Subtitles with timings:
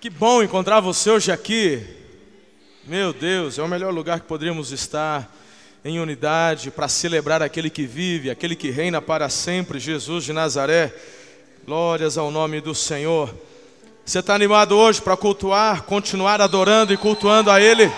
[0.00, 1.84] Que bom encontrar você hoje aqui.
[2.84, 5.28] Meu Deus, é o melhor lugar que poderíamos estar
[5.84, 10.94] em unidade para celebrar aquele que vive, aquele que reina para sempre, Jesus de Nazaré.
[11.66, 13.34] Glórias ao nome do Senhor.
[14.06, 17.90] Você está animado hoje para cultuar, continuar adorando e cultuando a Ele?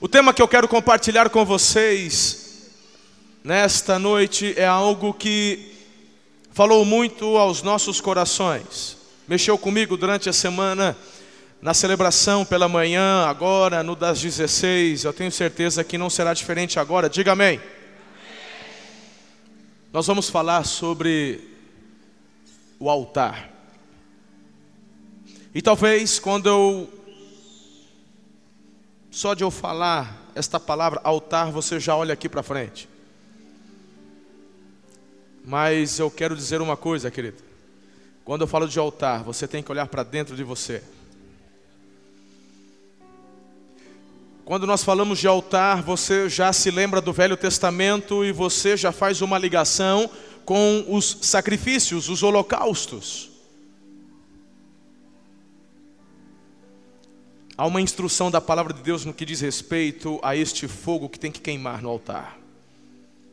[0.00, 2.70] O tema que eu quero compartilhar com vocês
[3.44, 5.74] nesta noite é algo que
[6.52, 9.01] falou muito aos nossos corações,
[9.32, 10.94] mexeu comigo durante a semana,
[11.62, 16.78] na celebração pela manhã, agora no das 16, eu tenho certeza que não será diferente
[16.78, 17.56] agora, diga amém.
[17.56, 17.70] amém.
[19.90, 21.48] Nós vamos falar sobre
[22.78, 23.50] o altar.
[25.54, 26.92] E talvez quando eu
[29.10, 32.86] só de eu falar esta palavra altar, você já olha aqui para frente.
[35.42, 37.51] Mas eu quero dizer uma coisa, querido.
[38.24, 40.82] Quando eu falo de altar, você tem que olhar para dentro de você.
[44.44, 48.92] Quando nós falamos de altar, você já se lembra do Velho Testamento e você já
[48.92, 50.10] faz uma ligação
[50.44, 53.30] com os sacrifícios, os holocaustos.
[57.56, 61.18] Há uma instrução da palavra de Deus no que diz respeito a este fogo que
[61.18, 62.38] tem que queimar no altar.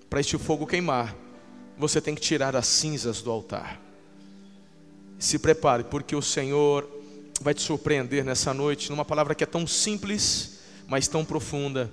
[0.09, 1.15] Para este fogo queimar,
[1.77, 3.88] você tem que tirar as cinzas do altar.
[5.19, 6.89] Se prepare, porque o Senhor
[7.41, 11.91] vai te surpreender nessa noite, numa palavra que é tão simples, mas tão profunda.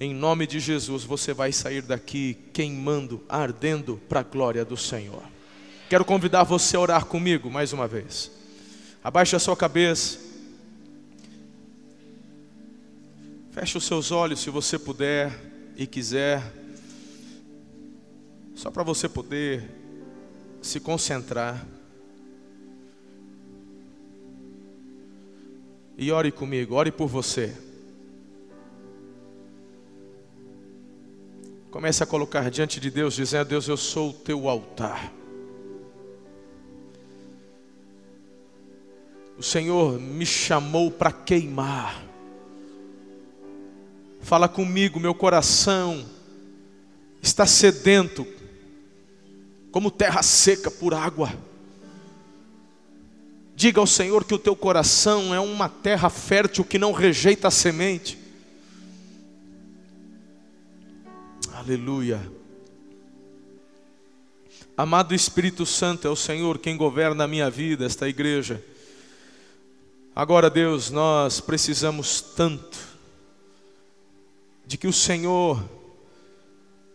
[0.00, 5.22] Em nome de Jesus, você vai sair daqui queimando, ardendo para a glória do Senhor.
[5.88, 8.30] Quero convidar você a orar comigo mais uma vez.
[9.02, 10.18] Abaixe a sua cabeça.
[13.52, 15.32] Feche os seus olhos se você puder
[15.76, 16.42] e quiser,
[18.56, 19.70] só para você poder
[20.60, 21.64] se concentrar.
[25.96, 27.54] E ore comigo, ore por você.
[31.70, 35.12] Comece a colocar diante de Deus, dizendo: Deus, eu sou o teu altar.
[39.36, 42.04] O Senhor me chamou para queimar.
[44.20, 46.06] Fala comigo, meu coração
[47.20, 48.26] está sedento,
[49.70, 51.32] como terra seca por água.
[53.56, 57.50] Diga ao Senhor que o teu coração é uma terra fértil que não rejeita a
[57.50, 58.18] semente.
[61.52, 62.20] Aleluia.
[64.76, 68.62] Amado Espírito Santo, é o Senhor quem governa a minha vida, esta igreja.
[70.16, 72.78] Agora, Deus, nós precisamos tanto
[74.66, 75.62] de que o Senhor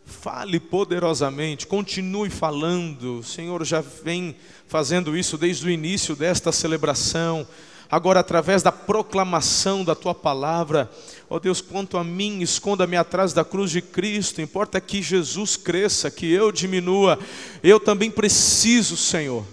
[0.09, 3.20] fale poderosamente, continue falando.
[3.20, 4.36] O Senhor já vem
[4.68, 7.47] fazendo isso desde o início desta celebração.
[7.90, 10.92] Agora, através da proclamação da tua palavra,
[11.30, 14.42] ó oh Deus, quanto a mim, esconda-me atrás da cruz de Cristo.
[14.42, 17.18] Importa que Jesus cresça, que eu diminua.
[17.64, 19.44] Eu também preciso, Senhor,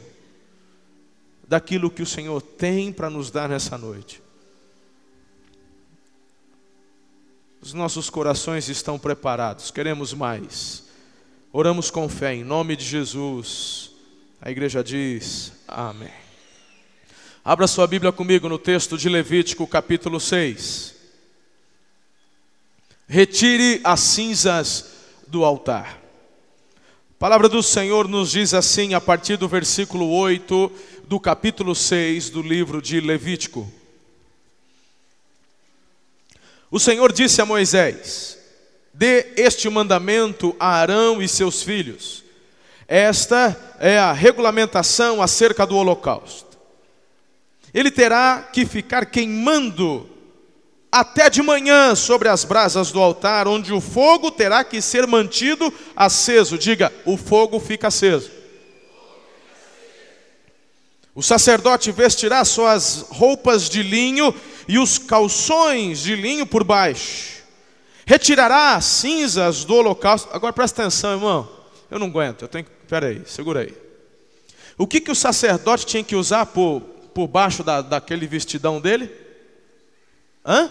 [1.49, 4.26] daquilo que o Senhor tem para nos dar nessa noite.
[7.67, 10.85] Os nossos corações estão preparados, queremos mais.
[11.53, 13.91] Oramos com fé, em nome de Jesus.
[14.41, 16.13] A igreja diz: Amém.
[17.45, 20.95] Abra sua Bíblia comigo no texto de Levítico, capítulo 6.
[23.09, 24.93] Retire as cinzas
[25.27, 26.01] do altar.
[27.11, 30.71] A palavra do Senhor nos diz assim, a partir do versículo 8
[31.09, 33.69] do capítulo 6 do livro de Levítico.
[36.77, 38.37] O Senhor disse a Moisés:
[38.93, 42.23] Dê este mandamento a Arão e seus filhos.
[42.87, 46.59] Esta é a regulamentação acerca do holocausto.
[47.73, 50.07] Ele terá que ficar queimando
[50.93, 55.73] até de manhã sobre as brasas do altar, onde o fogo terá que ser mantido
[55.97, 56.59] aceso.
[56.59, 58.31] Diga, o fogo fica aceso.
[61.15, 64.35] O sacerdote vestirá suas roupas de linho
[64.69, 67.37] e os calções de linho por baixo.
[68.05, 70.29] Retirará as cinzas do holocausto.
[70.33, 71.49] Agora presta atenção, irmão.
[71.91, 72.71] Eu não aguento, eu tenho que.
[72.83, 73.75] Espera aí, segura aí.
[74.79, 76.81] O que, que o sacerdote tinha que usar por,
[77.13, 79.11] por baixo da, daquele vestidão dele?
[80.45, 80.71] Hã?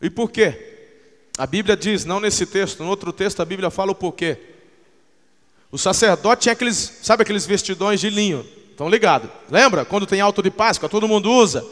[0.00, 0.66] E por quê?
[1.36, 4.38] A Bíblia diz, não nesse texto, no outro texto a Bíblia fala o porquê.
[5.72, 8.46] O sacerdote tinha aqueles, sabe aqueles vestidões de linho,
[8.80, 9.28] Estão ligados?
[9.50, 9.84] Lembra?
[9.84, 11.62] Quando tem alto de Páscoa, todo mundo usa.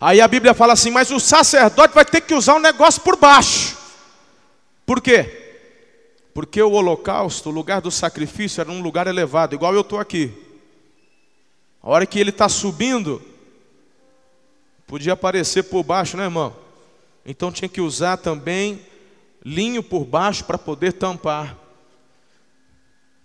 [0.00, 3.14] Aí a Bíblia fala assim: mas o sacerdote vai ter que usar um negócio por
[3.14, 3.76] baixo.
[4.86, 5.58] Por quê?
[6.32, 10.32] Porque o holocausto, o lugar do sacrifício, era um lugar elevado, igual eu estou aqui.
[11.82, 13.20] A hora que ele está subindo,
[14.86, 16.56] podia aparecer por baixo, né, irmão?
[17.26, 18.80] Então tinha que usar também
[19.44, 21.54] linho por baixo para poder tampar.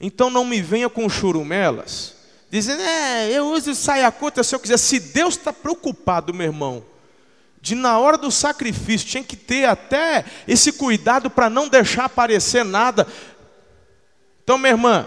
[0.01, 2.19] Então não me venha com churumelas,
[2.59, 4.77] dizendo, é, eu uso saia curta se eu quiser.
[4.77, 6.83] Se Deus está preocupado, meu irmão,
[7.62, 12.65] de na hora do sacrifício, tinha que ter até esse cuidado para não deixar aparecer
[12.65, 13.07] nada.
[14.44, 15.06] Então, minha irmã,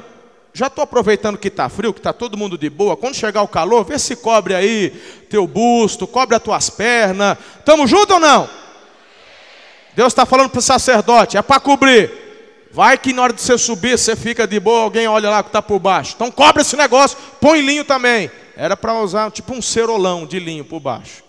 [0.55, 2.97] já estou aproveitando que está frio, que está todo mundo de boa.
[2.97, 4.91] Quando chegar o calor, vê se cobre aí
[5.29, 7.37] teu busto, cobre as tuas pernas.
[7.59, 8.49] Estamos juntos ou não?
[9.95, 12.24] Deus está falando para o sacerdote, é para cobrir.
[12.75, 15.49] Vai que na hora de você subir, você fica de boa, alguém olha lá que
[15.49, 16.15] está por baixo.
[16.17, 18.29] Então cobre esse negócio, põe linho também.
[18.57, 21.23] Era para usar tipo um cerolão de linho por baixo.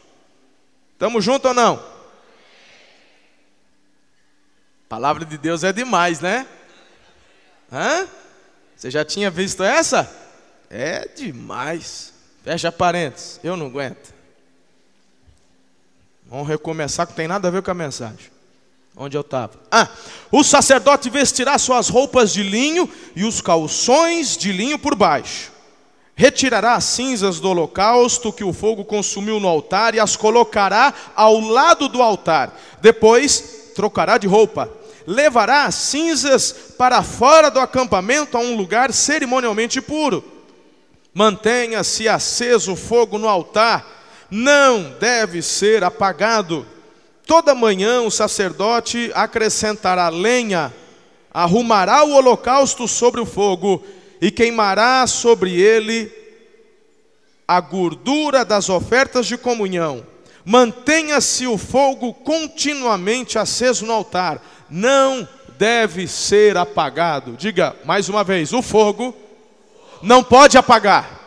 [0.94, 1.80] Estamos juntos ou não?
[4.90, 6.48] Palavra de Deus é demais, né?
[7.72, 8.08] Hã?
[8.76, 10.12] Você já tinha visto essa?
[10.68, 12.12] É demais.
[12.44, 14.16] Fecha parênteses, eu não aguento.
[16.26, 18.35] Vamos recomeçar, que tem nada a ver com a mensagem.
[18.98, 19.60] Onde eu estava?
[19.70, 19.90] Ah,
[20.32, 25.56] o sacerdote vestirá suas roupas de linho e os calções de linho por baixo
[26.16, 31.40] retirará as cinzas do holocausto que o fogo consumiu no altar e as colocará ao
[31.40, 32.58] lado do altar.
[32.82, 34.72] Depois trocará de roupa.
[35.06, 40.24] Levará as cinzas para fora do acampamento a um lugar cerimonialmente puro.
[41.14, 43.86] Mantenha-se aceso o fogo no altar,
[44.32, 46.66] não deve ser apagado.
[47.26, 50.74] Toda manhã o sacerdote acrescentará lenha,
[51.34, 53.84] arrumará o holocausto sobre o fogo
[54.22, 56.12] e queimará sobre ele
[57.48, 60.06] a gordura das ofertas de comunhão.
[60.44, 64.40] Mantenha-se o fogo continuamente aceso no altar,
[64.70, 65.28] não
[65.58, 67.34] deve ser apagado.
[67.34, 69.16] Diga mais uma vez: o fogo
[70.02, 71.22] não pode apagar.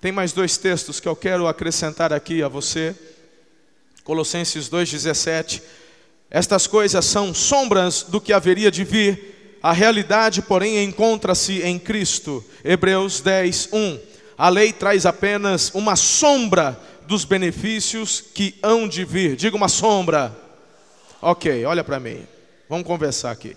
[0.00, 2.94] Tem mais dois textos que eu quero acrescentar aqui a você.
[4.06, 5.60] Colossenses 2,17.
[6.30, 12.44] Estas coisas são sombras do que haveria de vir a realidade, porém, encontra-se em Cristo.
[12.64, 13.98] Hebreus 10, 1.
[14.38, 19.34] A lei traz apenas uma sombra dos benefícios que hão de vir.
[19.34, 20.36] Diga uma sombra.
[21.20, 22.24] Ok, olha para mim.
[22.68, 23.56] Vamos conversar aqui.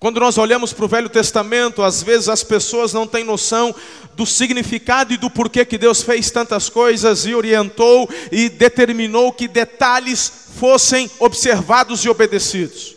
[0.00, 3.74] Quando nós olhamos para o Velho Testamento, às vezes as pessoas não têm noção
[4.14, 9.46] do significado e do porquê que Deus fez tantas coisas e orientou e determinou que
[9.46, 12.96] detalhes fossem observados e obedecidos.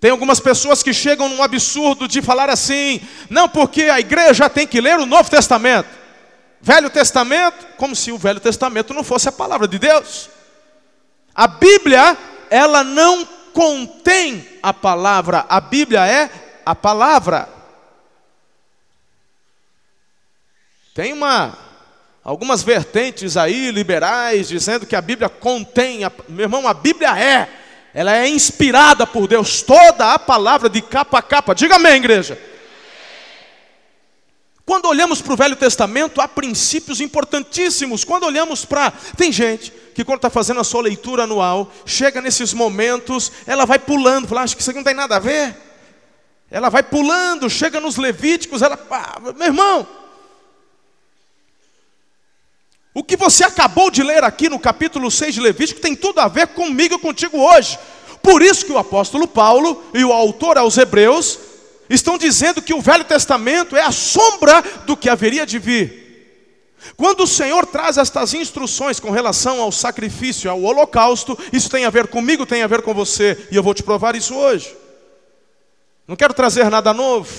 [0.00, 2.98] Tem algumas pessoas que chegam num absurdo de falar assim,
[3.28, 5.90] não, porque a igreja tem que ler o Novo Testamento.
[6.62, 10.30] Velho Testamento, como se o Velho Testamento não fosse a palavra de Deus.
[11.34, 12.16] A Bíblia,
[12.48, 16.30] ela não contém a palavra, a Bíblia é
[16.64, 17.48] a palavra.
[20.94, 21.70] Tem uma
[22.22, 27.48] algumas vertentes aí liberais dizendo que a Bíblia contém, a, meu irmão, a Bíblia é,
[27.94, 31.54] ela é inspirada por Deus, toda a palavra de capa a capa.
[31.54, 32.38] Diga amém, igreja.
[34.70, 38.04] Quando olhamos para o Velho Testamento, há princípios importantíssimos.
[38.04, 38.92] Quando olhamos para.
[39.16, 43.80] Tem gente que, quando está fazendo a sua leitura anual, chega nesses momentos, ela vai
[43.80, 45.56] pulando, fala, acho que isso aqui não tem nada a ver.
[46.48, 48.78] Ela vai pulando, chega nos Levíticos, ela.
[48.92, 49.88] Ah, meu irmão,
[52.94, 56.28] o que você acabou de ler aqui no capítulo 6 de Levítico tem tudo a
[56.28, 57.76] ver comigo e contigo hoje.
[58.22, 61.49] Por isso que o apóstolo Paulo e o autor aos Hebreus
[61.90, 66.00] estão dizendo que o Velho Testamento é a sombra do que haveria de vir.
[66.96, 71.90] Quando o Senhor traz estas instruções com relação ao sacrifício, ao holocausto, isso tem a
[71.90, 74.74] ver comigo, tem a ver com você, e eu vou te provar isso hoje.
[76.08, 77.30] Não quero trazer nada novo,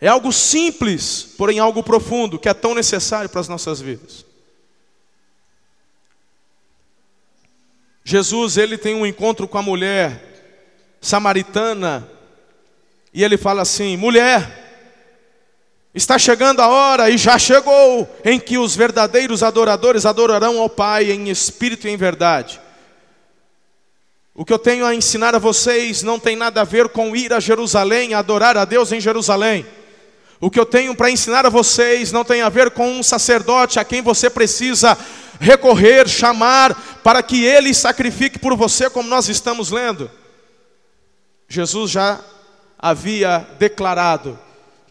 [0.00, 4.24] é algo simples, porém algo profundo, que é tão necessário para as nossas vidas.
[8.04, 10.24] Jesus, ele tem um encontro com a mulher
[11.00, 12.08] samaritana
[13.18, 14.48] e ele fala assim: mulher,
[15.92, 21.10] está chegando a hora e já chegou em que os verdadeiros adoradores adorarão ao Pai
[21.10, 22.60] em espírito e em verdade.
[24.36, 27.32] O que eu tenho a ensinar a vocês não tem nada a ver com ir
[27.32, 29.66] a Jerusalém, adorar a Deus em Jerusalém.
[30.40, 33.80] O que eu tenho para ensinar a vocês não tem a ver com um sacerdote
[33.80, 34.96] a quem você precisa
[35.40, 40.08] recorrer, chamar, para que ele sacrifique por você, como nós estamos lendo.
[41.48, 42.20] Jesus já
[42.78, 44.38] havia declarado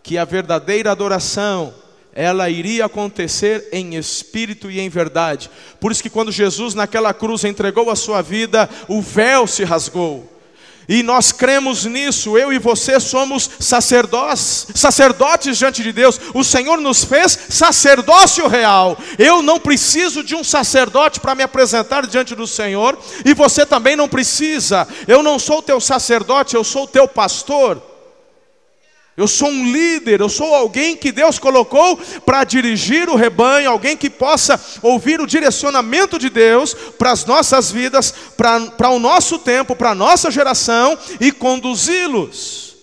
[0.04, 1.74] que a verdadeira adoração
[2.14, 5.52] ela iria acontecer em espírito e em verdade.
[5.80, 10.37] Por isso que quando Jesus naquela cruz entregou a sua vida, o véu se rasgou.
[10.88, 16.20] E nós cremos nisso, eu e você somos sacerdotes, sacerdotes diante de Deus.
[16.34, 18.98] O Senhor nos fez sacerdócio real.
[19.20, 23.96] Eu não preciso de um sacerdote para me apresentar diante do Senhor, e você também
[23.96, 24.88] não precisa.
[25.08, 27.82] Eu não sou teu sacerdote, eu sou teu pastor.
[29.18, 33.98] Eu sou um líder, eu sou alguém que Deus colocou para dirigir o rebanho, alguém
[33.98, 39.76] que possa ouvir o direcionamento de Deus para as nossas vidas, para, o nosso tempo,
[39.76, 42.76] para a nossa geração e conduzi-los.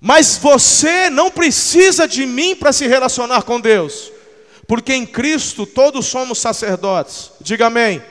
[0.00, 4.10] Mas você não precisa de mim para se relacionar com Deus,
[4.66, 7.32] porque em Cristo todos somos sacerdotes.
[7.42, 8.02] Diga amém.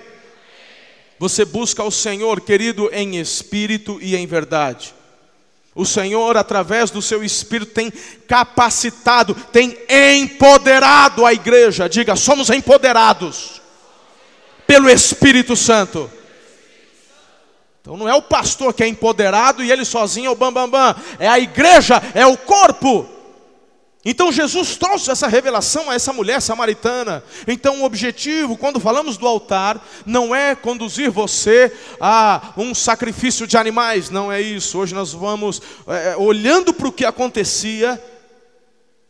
[1.18, 4.99] Você busca o Senhor, querido, em espírito e em verdade.
[5.80, 7.90] O Senhor, através do seu Espírito, tem
[8.28, 11.88] capacitado, tem empoderado a igreja.
[11.88, 13.62] Diga, somos empoderados
[14.68, 16.12] pelo Espírito Santo.
[17.80, 20.70] Então não é o pastor que é empoderado e ele sozinho é o bambambam.
[20.70, 21.02] Bam, bam.
[21.18, 23.10] É a igreja, é o corpo.
[24.04, 27.22] Então Jesus trouxe essa revelação a essa mulher samaritana.
[27.46, 33.58] Então o objetivo, quando falamos do altar, não é conduzir você a um sacrifício de
[33.58, 34.78] animais, não é isso.
[34.78, 38.02] Hoje nós vamos é, é olhando para o que acontecia.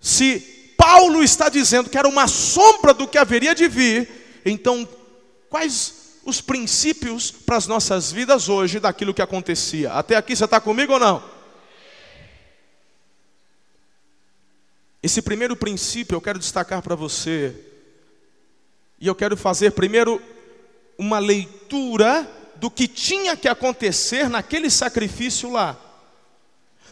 [0.01, 4.09] Se Paulo está dizendo que era uma sombra do que haveria de vir,
[4.43, 4.87] então
[5.49, 9.91] quais os princípios para as nossas vidas hoje daquilo que acontecia?
[9.93, 11.38] Até aqui você está comigo ou não?
[15.01, 17.55] Esse primeiro princípio eu quero destacar para você,
[18.99, 20.21] e eu quero fazer primeiro
[20.97, 25.77] uma leitura do que tinha que acontecer naquele sacrifício lá.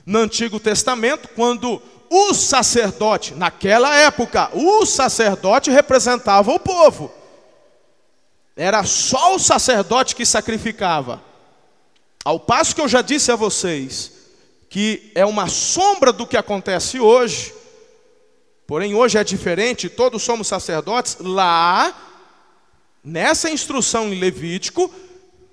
[0.05, 7.11] No Antigo Testamento, quando o sacerdote, naquela época, o sacerdote representava o povo.
[8.55, 11.21] Era só o sacerdote que sacrificava.
[12.23, 14.13] Ao passo que eu já disse a vocês,
[14.69, 17.53] que é uma sombra do que acontece hoje,
[18.67, 21.15] Porém, hoje é diferente, todos somos sacerdotes.
[21.21, 21.95] Lá,
[23.01, 24.93] nessa instrução em Levítico,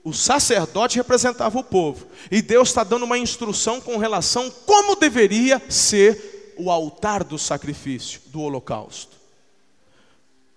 [0.02, 2.08] o sacerdote representava o povo.
[2.28, 8.20] E Deus está dando uma instrução com relação como deveria ser o altar do sacrifício,
[8.26, 9.16] do holocausto.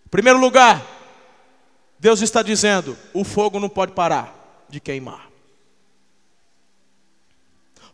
[0.07, 0.83] Em primeiro lugar,
[1.99, 5.27] Deus está dizendo: o fogo não pode parar de queimar.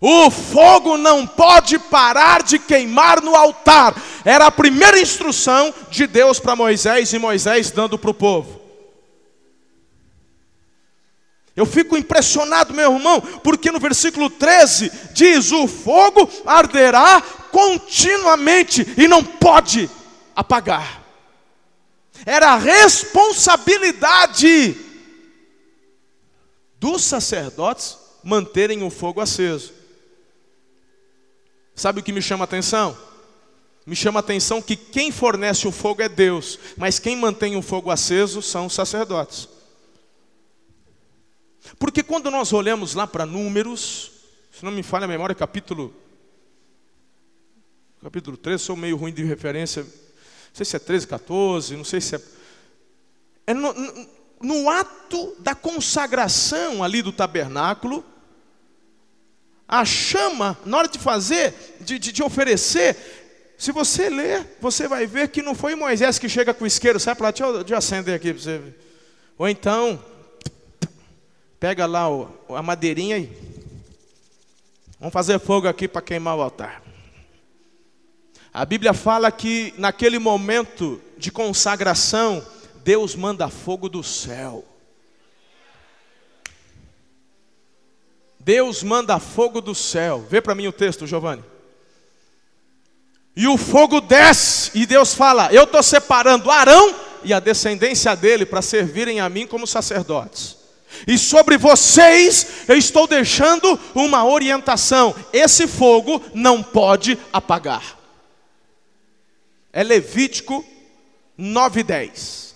[0.05, 3.95] O fogo não pode parar de queimar no altar.
[4.25, 8.61] Era a primeira instrução de Deus para Moisés e Moisés dando para o povo.
[11.55, 19.07] Eu fico impressionado, meu irmão, porque no versículo 13 diz: O fogo arderá continuamente e
[19.07, 19.89] não pode
[20.35, 21.03] apagar.
[22.25, 24.75] Era a responsabilidade
[26.79, 29.73] dos sacerdotes manterem o fogo aceso.
[31.75, 32.97] Sabe o que me chama a atenção?
[33.85, 37.61] Me chama a atenção que quem fornece o fogo é Deus, mas quem mantém o
[37.61, 39.49] fogo aceso são os sacerdotes.
[41.77, 44.11] Porque quando nós olhamos lá para Números,
[44.51, 45.93] se não me falha a memória, capítulo
[48.01, 49.89] capítulo 13, sou meio ruim de referência, não
[50.53, 52.21] sei se é 13, 14, não sei se é.
[53.47, 54.09] é no, no,
[54.41, 58.03] no ato da consagração ali do tabernáculo,
[59.65, 63.22] a chama, na hora de fazer, de, de, de oferecer,
[63.63, 66.99] se você ler, você vai ver que não foi Moisés que chega com o isqueiro,
[66.99, 68.77] sai para lá, deixa eu, deixa eu acender aqui para você ver.
[69.37, 70.03] Ou então,
[71.61, 72.07] pega lá
[72.49, 73.31] a madeirinha e
[74.99, 76.83] vamos fazer fogo aqui para queimar o altar.
[78.53, 82.45] A Bíblia fala que naquele momento de consagração,
[82.83, 84.65] Deus manda fogo do céu.
[88.37, 90.19] Deus manda fogo do céu.
[90.29, 91.52] Vê para mim o texto, Giovanni.
[93.35, 98.45] E o fogo desce, e Deus fala: Eu estou separando Arão e a descendência dele
[98.45, 100.57] para servirem a mim como sacerdotes.
[101.07, 107.97] E sobre vocês eu estou deixando uma orientação: esse fogo não pode apagar.
[109.71, 110.63] É Levítico
[111.37, 112.53] 9:10.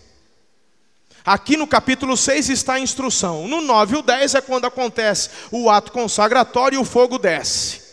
[1.26, 3.48] Aqui no capítulo 6 está a instrução.
[3.48, 7.87] No 9 e o 10 é quando acontece o ato consagratório e o fogo desce.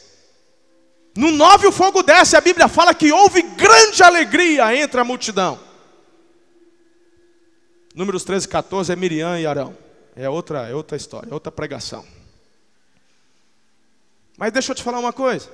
[1.16, 5.60] No 9 o fogo desce, a Bíblia fala que houve grande alegria entre a multidão.
[7.94, 9.76] Números 13 e 14 é Miriam e Arão.
[10.16, 12.04] É outra, é outra história, é outra pregação.
[14.36, 15.48] Mas deixa eu te falar uma coisa.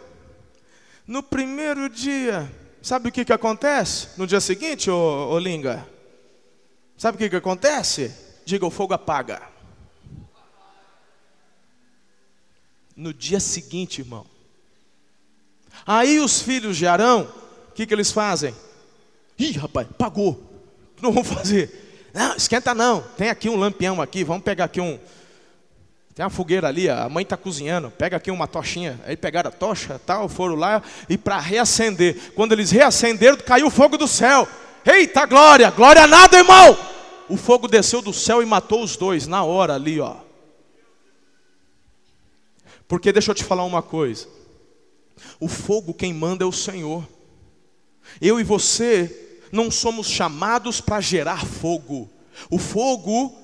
[1.07, 2.51] No primeiro dia
[2.83, 5.87] Sabe o que, que acontece no dia seguinte, ô, ô Linga?
[6.97, 8.15] Sabe o que, que acontece?
[8.45, 9.43] Diga, o fogo apaga.
[12.97, 14.27] No dia seguinte, irmão.
[15.87, 17.29] Aí os filhos de Arão,
[17.69, 18.55] o que, que eles fazem?
[19.39, 20.33] Ih, rapaz, pagou.
[20.33, 22.11] O que nós vamos fazer?
[22.13, 23.03] Não, esquenta não.
[23.17, 24.99] Tem aqui um lampião aqui, vamos pegar aqui um.
[26.15, 27.91] Tem uma fogueira ali, a mãe está cozinhando.
[27.91, 29.01] Pega aqui uma tochinha.
[29.07, 32.33] Aí pegaram a tocha, tal, foram lá e para reacender.
[32.35, 34.47] Quando eles reacenderam, caiu o fogo do céu.
[34.85, 36.77] Eita glória, glória a nada, irmão.
[37.29, 40.17] O fogo desceu do céu e matou os dois na hora ali, ó.
[42.89, 44.27] Porque deixa eu te falar uma coisa.
[45.39, 47.07] O fogo quem manda é o Senhor.
[48.21, 52.09] Eu e você não somos chamados para gerar fogo.
[52.51, 53.35] O fogo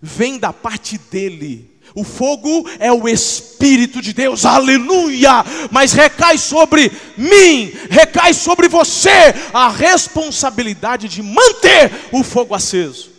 [0.00, 1.74] vem da parte dele.
[1.94, 5.44] O fogo é o Espírito de Deus, aleluia!
[5.70, 13.12] Mas recai sobre mim, recai sobre você a responsabilidade de manter o fogo aceso.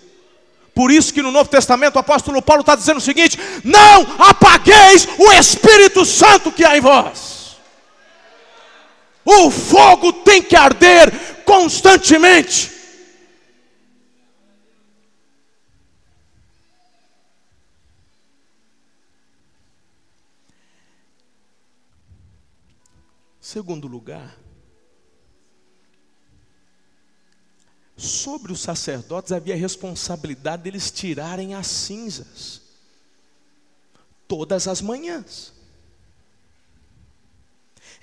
[0.74, 5.08] Por isso que no Novo Testamento o apóstolo Paulo está dizendo o seguinte: não apagueis
[5.18, 7.35] o Espírito Santo que há em vós.
[9.26, 12.72] O fogo tem que arder constantemente.
[23.42, 24.38] Segundo lugar,
[27.96, 32.62] sobre os sacerdotes havia a responsabilidade deles tirarem as cinzas
[34.28, 35.55] todas as manhãs.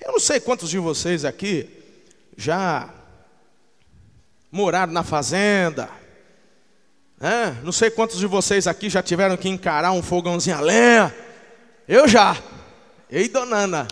[0.03, 1.69] Eu não sei quantos de vocês aqui
[2.35, 2.89] já
[4.51, 5.89] moraram na fazenda.
[7.17, 7.57] Né?
[7.63, 11.15] Não sei quantos de vocês aqui já tiveram que encarar um fogãozinho a lenha.
[11.87, 12.35] Eu já.
[13.09, 13.87] Ei, dona Ana.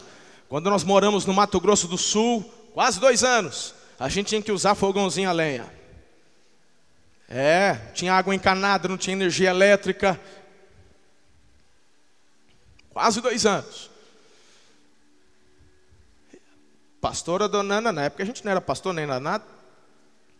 [0.50, 4.52] Quando nós moramos no Mato Grosso do Sul, quase dois anos, a gente tinha que
[4.52, 5.72] usar fogãozinho a lenha.
[7.30, 10.20] É, tinha água encanada, não tinha energia elétrica.
[12.90, 13.91] Quase dois anos.
[17.02, 19.44] Pastora Dona na época a gente não era pastor nem nada,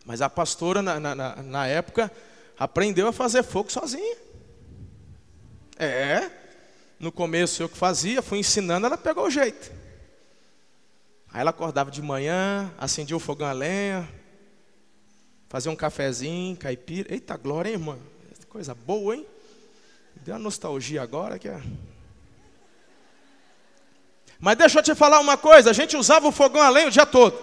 [0.06, 2.12] mas a pastora na, na, na época
[2.58, 4.18] aprendeu a fazer fogo sozinha.
[5.78, 6.30] É,
[7.00, 9.72] no começo eu que fazia, fui ensinando, ela pegou o jeito.
[11.34, 14.08] Aí ela acordava de manhã, acendia o fogão a lenha,
[15.50, 17.12] fazia um cafezinho, caipira.
[17.12, 17.98] Eita glória, hein, irmã?
[18.50, 19.26] Coisa boa, hein?
[20.18, 21.60] Deu uma nostalgia agora que é.
[24.42, 26.92] Mas deixa eu te falar uma coisa, a gente usava o fogão a lenha o
[26.92, 27.40] dia todo.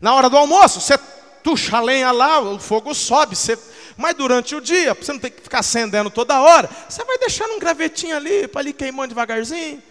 [0.00, 0.96] Na hora do almoço, você
[1.42, 3.58] tuxa a lenha lá, o fogo sobe, você...
[3.96, 7.54] mas durante o dia, você não tem que ficar acendendo toda hora, você vai deixando
[7.54, 9.82] um gravetinho ali, para ali queimando devagarzinho.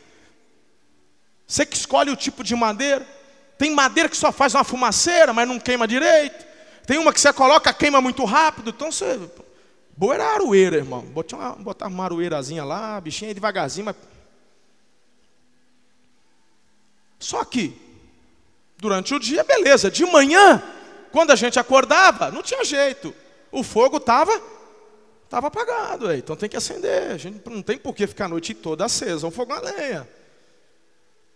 [1.48, 3.06] Você que escolhe o tipo de madeira.
[3.58, 6.46] Tem madeira que só faz uma fumaceira, mas não queima direito.
[6.86, 8.72] Tem uma que você coloca, queima muito rápido.
[8.72, 9.20] Então você.
[9.96, 11.02] Boa era aroeira, irmão.
[11.02, 13.96] Botar uma, botar aroeirazinha lá, bichinha devagarzinho, mas.
[17.26, 17.76] Só que,
[18.78, 19.90] durante o dia, beleza.
[19.90, 20.62] De manhã,
[21.12, 23.16] quando a gente acordava, não tinha jeito.
[23.52, 24.40] O fogo estava
[25.28, 26.14] tava apagado.
[26.14, 27.10] Então tem que acender.
[27.12, 29.26] A gente não tem por que ficar a noite toda acesa.
[29.26, 30.08] Um fogo a lenha.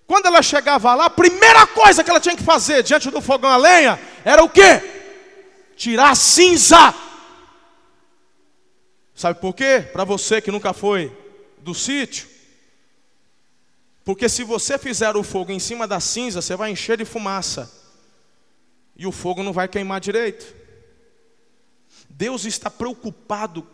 [0.05, 3.49] Quando ela chegava lá, a primeira coisa que ela tinha que fazer diante do fogão
[3.49, 4.83] a lenha era o quê?
[5.75, 6.93] Tirar a cinza.
[9.15, 9.89] Sabe por quê?
[9.91, 11.11] Para você que nunca foi
[11.57, 12.29] do sítio.
[14.09, 17.71] Porque se você fizer o fogo em cima da cinza, você vai encher de fumaça.
[18.95, 20.51] E o fogo não vai queimar direito.
[22.09, 23.67] Deus está preocupado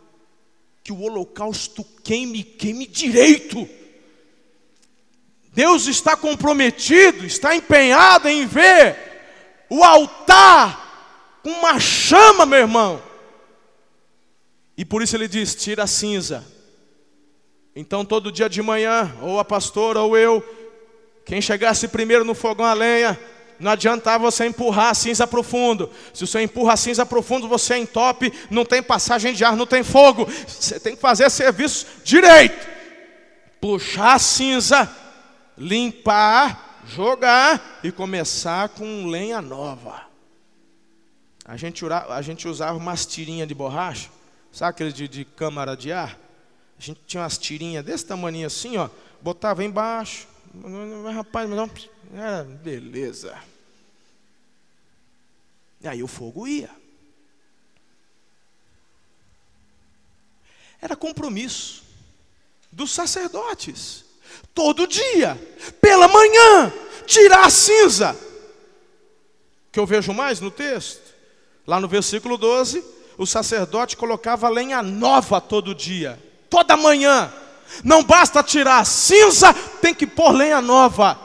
[0.84, 3.66] que o holocausto queime, queime direito.
[5.54, 8.98] Deus está comprometido, está empenhado em ver
[9.70, 13.02] o altar com uma chama, meu irmão.
[14.76, 16.46] E por isso ele diz: tira a cinza.
[17.76, 20.44] Então, todo dia de manhã, ou a pastora ou eu,
[21.26, 23.20] quem chegasse primeiro no fogão a lenha,
[23.60, 25.90] não adiantava você empurrar a cinza para o fundo.
[26.14, 29.56] Se você empurra a cinza para o fundo, você entope, não tem passagem de ar,
[29.56, 30.26] não tem fogo.
[30.48, 32.68] Você tem que fazer serviço direito.
[33.60, 34.90] Puxar a cinza
[35.58, 40.02] limpar, jogar e começar com lenha nova.
[41.46, 44.10] A gente, a gente usava umas tirinhas de borracha,
[44.52, 46.25] sabe aquele de, de câmara de ar?
[46.78, 48.90] A gente tinha umas tirinhas desse tamanho assim, ó,
[49.22, 50.28] botava embaixo.
[51.14, 51.70] Rapaz, mas não,
[52.14, 53.38] era beleza.
[55.82, 56.70] E aí o fogo ia.
[60.82, 61.84] Era compromisso
[62.72, 64.06] dos sacerdotes
[64.54, 65.36] todo dia,
[65.82, 66.72] pela manhã,
[67.06, 68.16] tirar a cinza.
[69.72, 71.14] que eu vejo mais no texto?
[71.68, 72.84] Lá no versículo 12,
[73.18, 77.32] o sacerdote colocava lenha nova todo dia, toda manhã.
[77.84, 81.20] Não basta tirar a cinza, tem que pôr lenha nova.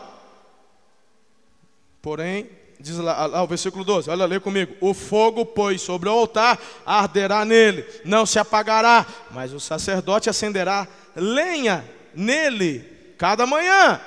[2.02, 2.48] Porém,
[2.80, 6.58] diz lá, lá, o versículo 12, olha, lê comigo: O fogo, pois, sobre o altar,
[6.84, 14.00] arderá nele, não se apagará, mas o sacerdote acenderá lenha nele cada manhã.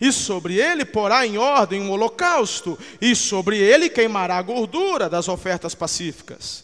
[0.00, 5.28] E sobre ele porá em ordem um holocausto, e sobre ele queimará a gordura das
[5.28, 6.63] ofertas pacíficas.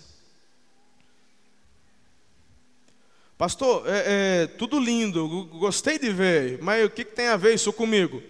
[3.40, 7.55] Pastor, é, é, tudo lindo, gostei de ver, mas o que, que tem a ver
[7.55, 8.22] isso comigo?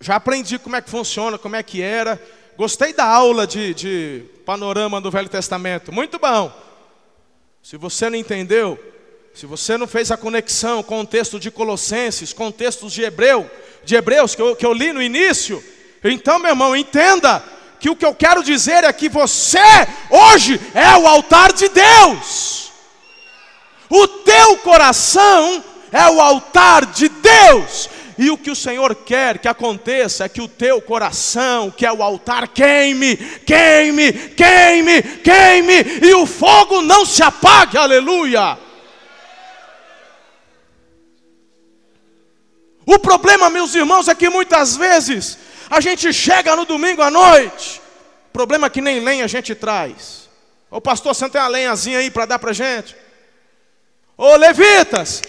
[0.00, 2.18] Já aprendi como é que funciona, como é que era.
[2.56, 6.50] Gostei da aula de, de panorama do Velho Testamento, muito bom.
[7.62, 8.82] Se você não entendeu,
[9.34, 13.50] se você não fez a conexão com o texto de Colossenses, com textos de Hebreu,
[13.84, 15.62] de Hebreus que eu, que eu li no início,
[16.02, 17.44] então, meu irmão, entenda
[17.78, 19.60] que o que eu quero dizer é que você
[20.08, 22.67] hoje é o altar de Deus.
[23.90, 27.88] O teu coração é o altar de Deus.
[28.18, 31.92] E o que o Senhor quer que aconteça é que o teu coração, que é
[31.92, 38.58] o altar, queime, queime, queime, queime, e o fogo não se apague, aleluia.
[42.84, 45.38] O problema, meus irmãos, é que muitas vezes
[45.70, 47.80] a gente chega no domingo à noite,
[48.32, 50.28] problema que nem lenha a gente traz.
[50.68, 52.96] Ô pastor, você não tem uma lenhazinha aí para dar para gente?
[54.20, 55.22] Ô levitas,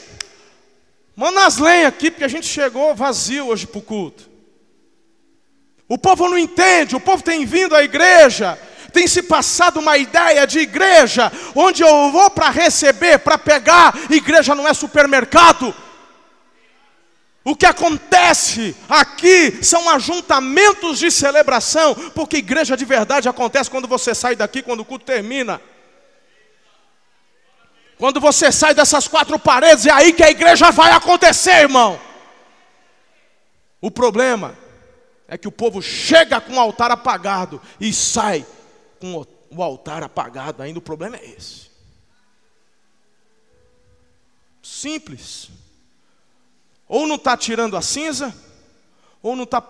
[1.15, 4.27] manda as lenhas aqui, porque a gente chegou vazio hoje para o culto.
[5.87, 8.57] O povo não entende, o povo tem vindo à igreja,
[8.91, 14.55] tem se passado uma ideia de igreja, onde eu vou para receber, para pegar, igreja
[14.55, 15.71] não é supermercado.
[17.43, 24.15] O que acontece aqui são ajuntamentos de celebração, porque igreja de verdade acontece quando você
[24.15, 25.61] sai daqui, quando o culto termina.
[27.99, 31.99] Quando você sai dessas quatro paredes, é aí que a igreja vai acontecer, irmão.
[33.81, 34.57] O problema
[35.27, 38.45] é que o povo chega com o altar apagado e sai
[39.01, 40.63] com o altar apagado.
[40.63, 41.69] Ainda o problema é esse.
[44.63, 45.49] Simples.
[46.87, 48.33] Ou não está tirando a cinza,
[49.21, 49.61] ou não está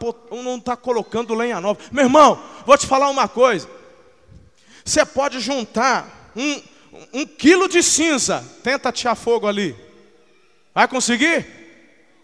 [0.63, 1.79] tá colocando lenha nova.
[1.91, 3.67] Meu irmão, vou te falar uma coisa.
[4.85, 6.61] Você pode juntar um,
[7.13, 9.75] um quilo de cinza, tenta tirar fogo ali.
[10.73, 11.45] Vai conseguir?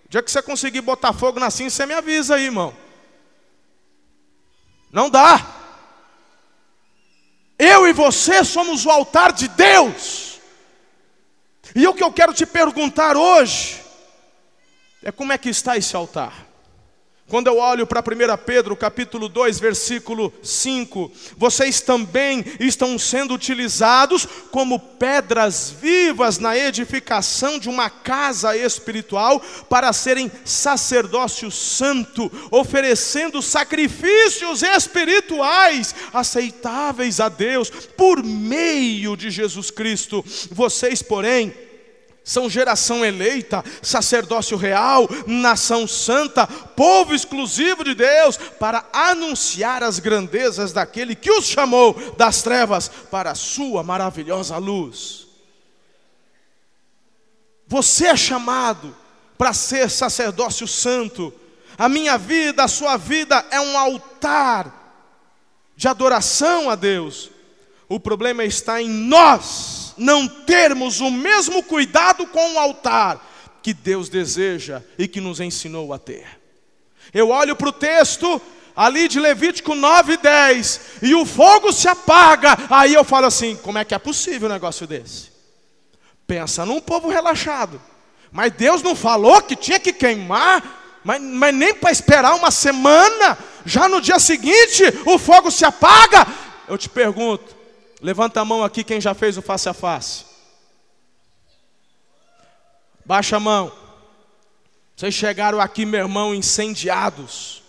[0.06, 2.76] O dia que você conseguir botar fogo na cinza, você me avisa aí, irmão.
[4.92, 5.54] Não dá.
[7.58, 10.40] Eu e você somos o altar de Deus.
[11.76, 13.82] E o que eu quero te perguntar hoje
[15.04, 16.45] é como é que está esse altar?
[17.28, 24.28] Quando eu olho para 1 Pedro, capítulo 2, versículo 5, vocês também estão sendo utilizados
[24.52, 34.62] como pedras vivas na edificação de uma casa espiritual para serem sacerdócio santo, oferecendo sacrifícios
[34.62, 40.24] espirituais aceitáveis a Deus por meio de Jesus Cristo.
[40.52, 41.65] Vocês, porém,
[42.26, 50.74] são geração eleita, sacerdócio real, nação santa, povo exclusivo de Deus, para anunciar as grandezas
[50.74, 55.28] daquele que os chamou das trevas para a sua maravilhosa luz.
[57.68, 58.96] Você é chamado
[59.38, 61.32] para ser sacerdócio santo.
[61.78, 64.74] A minha vida, a sua vida é um altar
[65.76, 67.30] de adoração a Deus.
[67.88, 73.20] O problema está em nós não termos o mesmo cuidado com o altar
[73.62, 76.26] que Deus deseja e que nos ensinou a ter.
[77.14, 78.42] Eu olho para o texto
[78.76, 82.58] ali de Levítico 9 e 10, e o fogo se apaga.
[82.70, 85.32] Aí eu falo assim: como é que é possível um negócio desse?
[86.28, 87.82] Pensa num povo relaxado,
[88.32, 93.38] mas Deus não falou que tinha que queimar, mas, mas nem para esperar uma semana,
[93.66, 96.28] já no dia seguinte o fogo se apaga.
[96.68, 97.55] Eu te pergunto,
[98.02, 100.26] Levanta a mão aqui quem já fez o face a face.
[103.06, 103.72] Baixa a mão.
[104.96, 107.62] Vocês chegaram aqui, meu irmão, incendiados.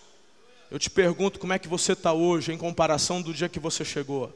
[0.69, 3.85] Eu te pergunto como é que você está hoje em comparação do dia que você
[3.85, 4.33] chegou.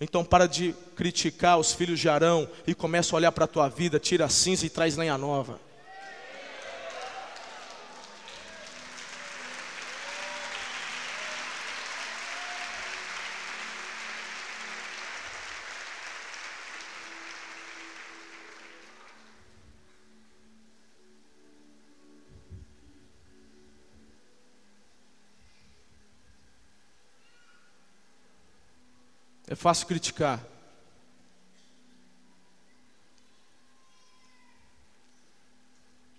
[0.00, 3.68] Então para de criticar os filhos de Arão e começa a olhar para a tua
[3.68, 5.60] vida, tira a cinza e traz lenha nova.
[29.46, 30.44] É fácil criticar.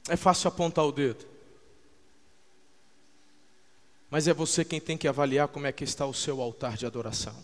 [0.07, 1.25] É fácil apontar o dedo.
[4.09, 6.85] Mas é você quem tem que avaliar como é que está o seu altar de
[6.85, 7.35] adoração.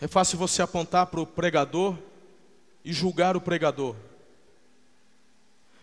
[0.00, 1.98] É fácil você apontar para o pregador
[2.84, 3.94] e julgar o pregador.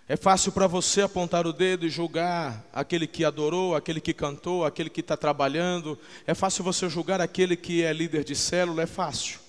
[0.09, 4.63] É fácil para você apontar o dedo e julgar aquele que adorou, aquele que cantou,
[4.63, 5.99] aquele que está trabalhando.
[6.25, 9.41] É fácil você julgar aquele que é líder de célula, é fácil.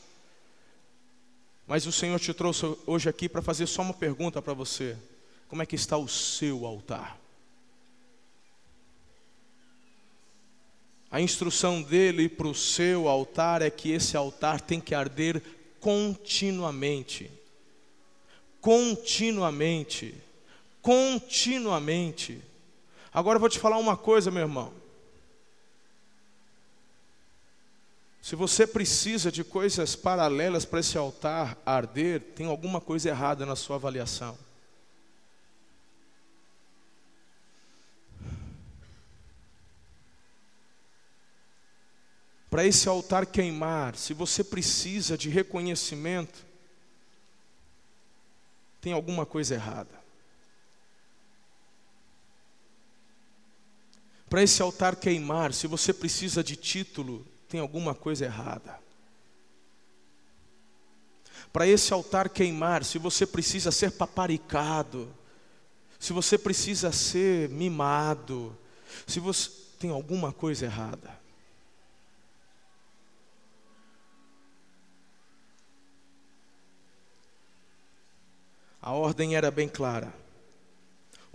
[1.64, 4.96] Mas o Senhor te trouxe hoje aqui para fazer só uma pergunta para você:
[5.46, 7.16] como é que está o seu altar?
[11.08, 15.40] A instrução dele para o seu altar é que esse altar tem que arder
[15.78, 17.30] continuamente.
[18.60, 20.26] Continuamente
[20.82, 22.42] continuamente.
[23.12, 24.72] Agora eu vou te falar uma coisa, meu irmão.
[28.20, 33.56] Se você precisa de coisas paralelas para esse altar arder, tem alguma coisa errada na
[33.56, 34.36] sua avaliação.
[42.50, 46.44] Para esse altar queimar, se você precisa de reconhecimento,
[48.80, 50.07] tem alguma coisa errada.
[54.28, 58.78] Para esse altar queimar, se você precisa de título, tem alguma coisa errada.
[61.50, 65.08] Para esse altar queimar, se você precisa ser paparicado,
[65.98, 68.56] se você precisa ser mimado,
[69.06, 71.16] se você tem alguma coisa errada.
[78.82, 80.27] A ordem era bem clara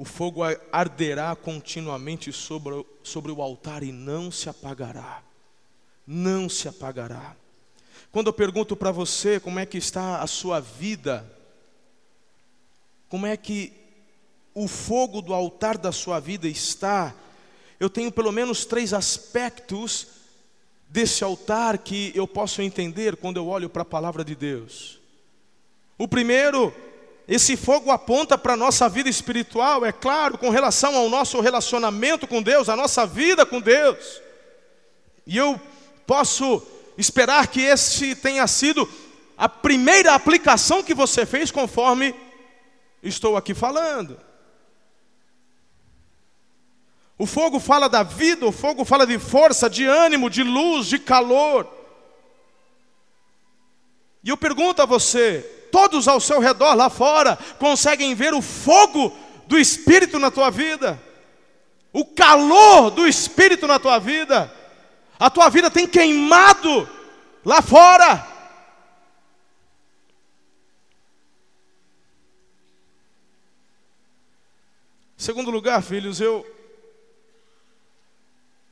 [0.03, 5.23] o fogo arderá continuamente sobre, sobre o altar e não se apagará.
[6.05, 7.37] Não se apagará.
[8.11, 11.25] Quando eu pergunto para você como é que está a sua vida,
[13.07, 13.71] como é que
[14.53, 17.15] o fogo do altar da sua vida está,
[17.79, 20.07] eu tenho pelo menos três aspectos
[20.89, 24.99] desse altar que eu posso entender quando eu olho para a palavra de Deus.
[25.97, 26.75] O primeiro
[27.27, 32.27] esse fogo aponta para a nossa vida espiritual, é claro, com relação ao nosso relacionamento
[32.27, 34.21] com Deus, a nossa vida com Deus.
[35.25, 35.59] E eu
[36.05, 36.61] posso
[36.97, 38.89] esperar que esse tenha sido
[39.37, 42.13] a primeira aplicação que você fez, conforme
[43.01, 44.19] estou aqui falando.
[47.17, 50.99] O fogo fala da vida, o fogo fala de força, de ânimo, de luz, de
[50.99, 51.71] calor.
[54.23, 59.11] E eu pergunto a você: todos ao seu redor lá fora conseguem ver o fogo
[59.47, 61.01] do Espírito na tua vida,
[61.91, 64.53] o calor do Espírito na tua vida,
[65.19, 66.87] a tua vida tem queimado
[67.43, 68.27] lá fora.
[75.17, 76.45] Segundo lugar, filhos, eu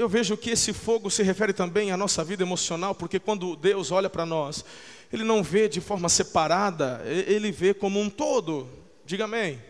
[0.01, 3.91] eu vejo que esse fogo se refere também à nossa vida emocional, porque quando Deus
[3.91, 4.65] olha para nós,
[5.13, 8.67] ele não vê de forma separada, ele vê como um todo.
[9.05, 9.61] Diga amém.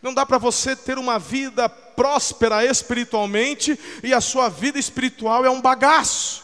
[0.00, 5.50] Não dá para você ter uma vida próspera espiritualmente e a sua vida espiritual é
[5.50, 6.42] um bagaço.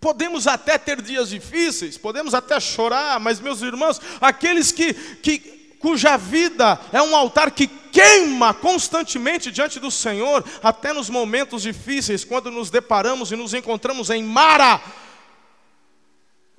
[0.00, 5.53] Podemos até ter dias difíceis, podemos até chorar, mas meus irmãos, aqueles que, que
[5.84, 12.24] cuja vida é um altar que queima constantemente diante do Senhor, até nos momentos difíceis,
[12.24, 14.80] quando nos deparamos e nos encontramos em Mara,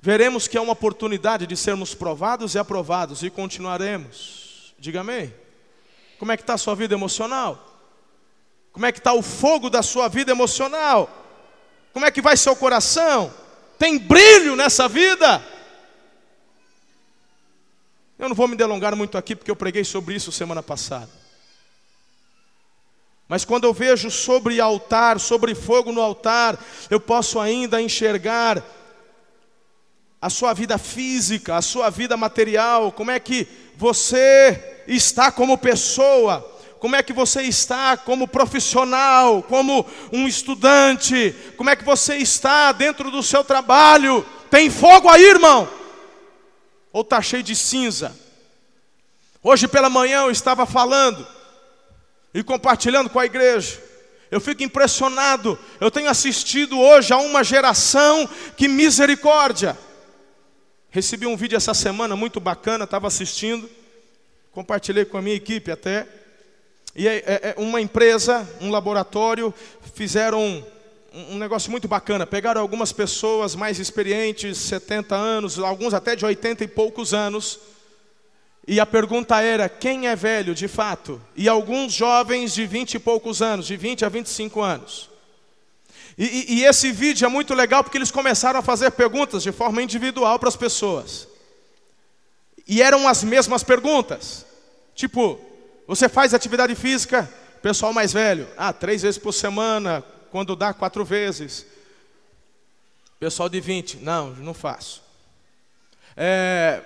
[0.00, 4.72] veremos que é uma oportunidade de sermos provados e aprovados e continuaremos.
[4.78, 5.34] Diga amém.
[6.20, 7.76] Como é que está a sua vida emocional?
[8.70, 11.10] Como é que está o fogo da sua vida emocional?
[11.92, 13.34] Como é que vai seu coração?
[13.76, 15.44] Tem brilho nessa vida?
[18.18, 21.10] Eu não vou me delongar muito aqui porque eu preguei sobre isso semana passada.
[23.28, 28.62] Mas quando eu vejo sobre altar, sobre fogo no altar, eu posso ainda enxergar
[30.22, 36.40] a sua vida física, a sua vida material, como é que você está como pessoa,
[36.78, 42.72] como é que você está como profissional, como um estudante, como é que você está
[42.72, 44.24] dentro do seu trabalho.
[44.50, 45.68] Tem fogo aí, irmão?
[46.96, 48.16] Ou está cheio de cinza?
[49.42, 51.26] Hoje pela manhã eu estava falando
[52.32, 53.78] e compartilhando com a igreja.
[54.30, 55.58] Eu fico impressionado.
[55.78, 59.76] Eu tenho assistido hoje a uma geração que misericórdia.
[60.88, 63.68] Recebi um vídeo essa semana muito bacana, estava assistindo,
[64.50, 66.08] compartilhei com a minha equipe até.
[66.94, 69.52] E é, é, uma empresa, um laboratório,
[69.94, 70.66] fizeram
[71.16, 72.26] um, negócio muito bacana.
[72.26, 77.58] Pegaram algumas pessoas mais experientes, 70 anos, alguns até de 80 e poucos anos.
[78.66, 81.20] E a pergunta era: quem é velho de fato?
[81.34, 85.08] E alguns jovens de 20 e poucos anos, de 20 a 25 anos.
[86.18, 89.52] E, e, e esse vídeo é muito legal porque eles começaram a fazer perguntas de
[89.52, 91.28] forma individual para as pessoas.
[92.66, 94.44] E eram as mesmas perguntas.
[94.94, 95.38] Tipo,
[95.86, 97.30] você faz atividade física,
[97.62, 101.66] pessoal mais velho, ah, três vezes por semana, quando dá quatro vezes.
[103.18, 105.02] Pessoal de 20, não, não faço.
[106.16, 106.82] É,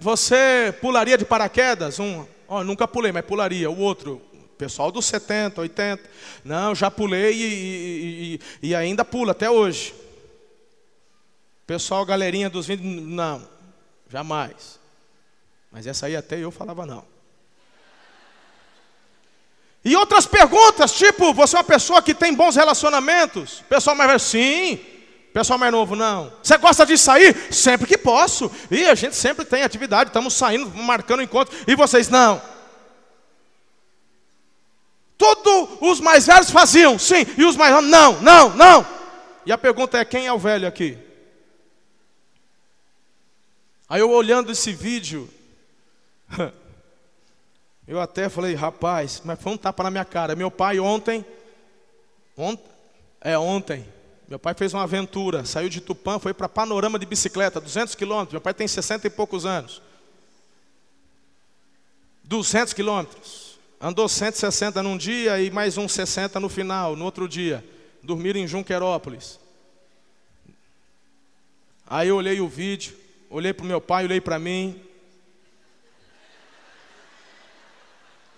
[0.00, 1.98] você pularia de paraquedas?
[1.98, 3.70] Um, oh, nunca pulei, mas pularia.
[3.70, 4.20] O outro,
[4.56, 6.02] pessoal dos 70, 80,
[6.44, 9.94] não, já pulei e, e, e, ainda pula até hoje.
[11.66, 13.48] Pessoal, galerinha dos 20, não,
[14.08, 14.78] jamais.
[15.70, 17.11] Mas essa aí até eu falava não.
[19.84, 23.64] E outras perguntas, tipo, você é uma pessoa que tem bons relacionamentos?
[23.68, 24.80] Pessoal mais velho, sim.
[25.32, 26.32] Pessoal mais novo, não.
[26.42, 27.34] Você gosta de sair?
[27.52, 28.50] Sempre que posso.
[28.70, 31.56] E a gente sempre tem atividade, estamos saindo, marcando encontro.
[31.66, 32.40] E vocês, não.
[35.18, 37.26] Todos os mais velhos faziam, sim.
[37.38, 38.86] E os mais novos, não, não, não.
[39.46, 40.98] E a pergunta é: quem é o velho aqui?
[43.88, 45.28] Aí eu olhando esse vídeo,
[47.92, 50.34] Eu até falei, rapaz, mas foi um tapa na minha cara.
[50.34, 51.22] Meu pai ontem,
[52.34, 52.64] ontem
[53.20, 53.86] é ontem,
[54.26, 58.32] meu pai fez uma aventura, saiu de Tupã, foi para Panorama de bicicleta, 200 quilômetros.
[58.32, 59.82] Meu pai tem 60 e poucos anos.
[62.24, 63.58] 200 quilômetros.
[63.78, 67.62] Andou 160 num dia e mais uns 60 no final, no outro dia.
[68.02, 69.38] Dormiram em Junquerópolis.
[71.86, 72.96] Aí eu olhei o vídeo,
[73.28, 74.80] olhei para o meu pai, olhei para mim.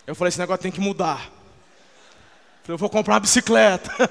[0.06, 1.24] Eu falei, esse negócio tem que mudar.
[1.24, 4.10] Eu, falei, eu vou comprar uma bicicleta.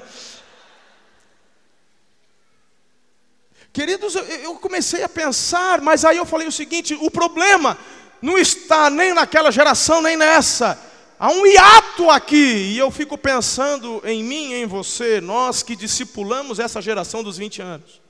[3.72, 7.76] Queridos, eu comecei a pensar, mas aí eu falei o seguinte: o problema
[8.22, 10.78] não está nem naquela geração, nem nessa.
[11.18, 16.58] Há um hiato aqui, e eu fico pensando em mim, em você, nós que discipulamos
[16.58, 18.03] essa geração dos 20 anos.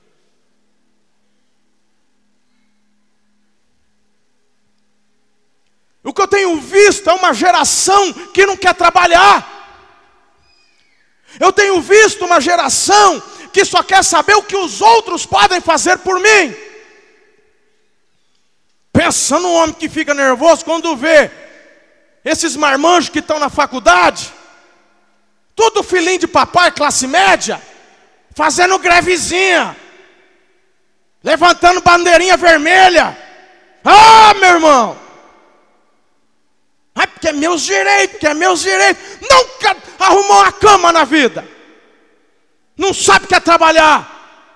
[6.05, 9.43] O que eu tenho visto é uma geração que não quer trabalhar.
[11.39, 15.97] Eu tenho visto uma geração que só quer saber o que os outros podem fazer
[15.97, 16.55] por mim.
[18.93, 21.31] Pensa no homem que fica nervoso quando vê
[22.23, 24.31] esses marmanjos que estão na faculdade,
[25.55, 27.59] tudo filhinho de papai, classe média,
[28.35, 29.75] fazendo grevezinha,
[31.23, 33.17] levantando bandeirinha vermelha.
[33.83, 35.04] Ah, meu irmão,
[37.05, 39.03] Ai, porque é meus direitos, porque é meus direitos.
[39.21, 41.47] Nunca arrumou uma cama na vida.
[42.75, 44.14] Não sabe que é trabalhar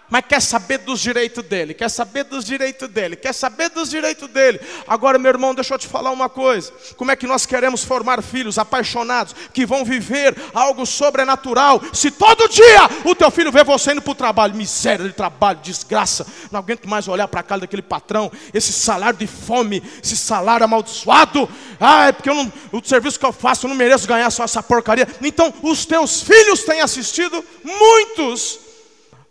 [0.09, 4.27] mas quer saber dos direitos dele, quer saber dos direitos dele, quer saber dos direitos
[4.29, 4.59] dele.
[4.87, 8.21] Agora, meu irmão, deixa eu te falar uma coisa: como é que nós queremos formar
[8.23, 13.91] filhos apaixonados que vão viver algo sobrenatural, se todo dia o teu filho vê você
[13.91, 17.61] indo para o trabalho, miséria de trabalho, desgraça, não aguento mais olhar para a casa
[17.61, 21.47] daquele patrão, esse salário de fome, esse salário amaldiçoado,
[21.79, 24.63] ah, é porque não, o serviço que eu faço eu não mereço ganhar só essa
[24.63, 25.07] porcaria.
[25.21, 28.68] Então, os teus filhos têm assistido muitos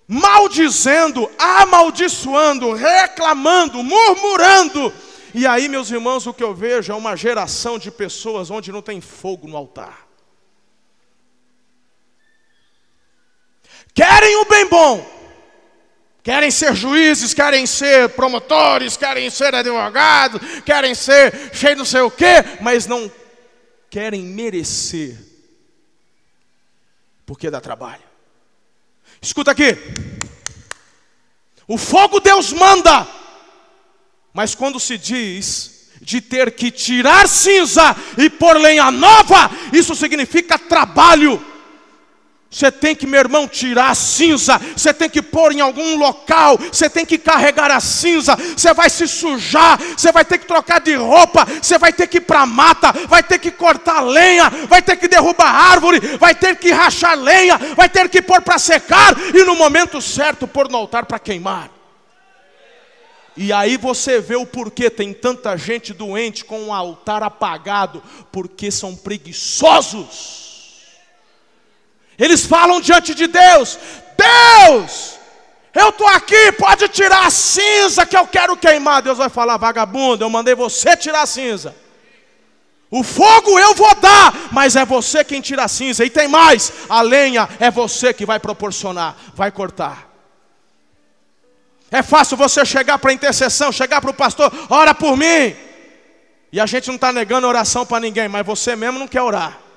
[0.08, 4.90] maldizendo, amaldiçoando, reclamando, murmurando.
[5.34, 8.80] E aí, meus irmãos, o que eu vejo é uma geração de pessoas onde não
[8.80, 10.08] tem fogo no altar.
[13.92, 15.06] Querem o bem bom,
[16.22, 22.10] querem ser juízes, querem ser promotores, querem ser advogados, querem ser cheio não sei o
[22.10, 23.10] quê, mas não
[23.90, 25.18] querem merecer,
[27.26, 28.07] porque dá trabalho.
[29.20, 29.76] Escuta aqui.
[31.66, 33.06] O fogo Deus manda,
[34.32, 40.58] mas quando se diz de ter que tirar cinza e pôr lenha nova, isso significa
[40.58, 41.44] trabalho.
[42.50, 46.56] Você tem que, meu irmão, tirar a cinza, você tem que pôr em algum local,
[46.56, 50.80] você tem que carregar a cinza, você vai se sujar, você vai ter que trocar
[50.80, 54.48] de roupa, você vai ter que ir para a mata, vai ter que cortar lenha,
[54.66, 58.58] vai ter que derrubar árvore, vai ter que rachar lenha, vai ter que pôr para
[58.58, 59.14] secar.
[59.34, 61.70] E no momento certo pôr no altar para queimar.
[63.36, 68.70] E aí você vê o porquê tem tanta gente doente com o altar apagado, porque
[68.70, 70.47] são preguiçosos.
[72.18, 73.78] Eles falam diante de Deus:
[74.16, 75.18] Deus,
[75.72, 79.02] eu estou aqui, pode tirar a cinza que eu quero queimar.
[79.02, 81.74] Deus vai falar: vagabundo, eu mandei você tirar a cinza.
[82.90, 86.04] O fogo eu vou dar, mas é você quem tira a cinza.
[86.04, 90.08] E tem mais: a lenha é você que vai proporcionar, vai cortar.
[91.90, 95.54] É fácil você chegar para a intercessão, chegar para o pastor, ora por mim.
[96.52, 99.67] E a gente não está negando oração para ninguém, mas você mesmo não quer orar.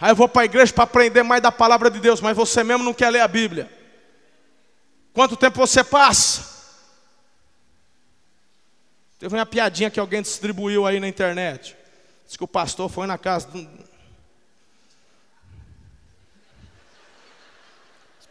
[0.00, 2.62] Aí eu vou para a igreja para aprender mais da palavra de Deus, mas você
[2.62, 3.70] mesmo não quer ler a Bíblia.
[5.12, 6.56] Quanto tempo você passa?
[9.18, 11.76] Teve uma piadinha que alguém distribuiu aí na internet.
[12.24, 13.48] Diz que o pastor foi na casa.
[13.48, 13.58] Do...
[13.58, 13.88] O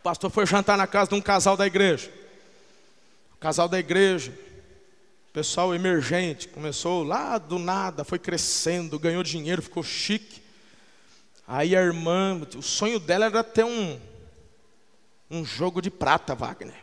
[0.02, 2.10] pastor foi jantar na casa de um casal da igreja.
[3.34, 4.34] O casal da igreja,
[5.34, 10.47] pessoal emergente, começou lá do nada, foi crescendo, ganhou dinheiro, ficou chique.
[11.48, 13.98] Aí a irmã, o sonho dela era ter um,
[15.32, 16.76] um jogo de prata, Wagner.